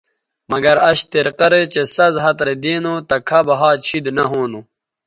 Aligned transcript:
مگر 0.51 0.75
اش 0.89 0.99
طریقہ 1.11 1.47
رے 1.51 1.61
چہء 1.73 1.91
سَز 1.95 2.13
ھَت 2.23 2.37
رے 2.47 2.55
دی 2.63 2.73
نو 2.83 2.93
تہ 3.09 3.15
کھب 3.27 3.45
ھَات 3.59 3.79
شید 3.87 4.05
نہ 4.17 4.23
ھونو 4.31 4.59